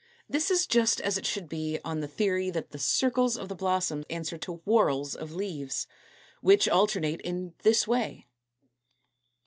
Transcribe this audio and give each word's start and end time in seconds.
This 0.27 0.49
is 0.49 0.65
just 0.65 0.99
as 0.99 1.15
it 1.19 1.27
should 1.27 1.47
be 1.47 1.77
on 1.85 1.99
the 1.99 2.07
theory 2.07 2.49
that 2.49 2.71
the 2.71 2.79
circles 2.79 3.37
of 3.37 3.49
the 3.49 3.55
blossom 3.55 4.03
answer 4.09 4.35
to 4.35 4.55
whorls 4.65 5.15
of 5.15 5.33
leaves, 5.35 5.85
which 6.41 6.67
alternate 6.67 7.21
in 7.21 7.53
this 7.61 7.87
way. 7.87 8.25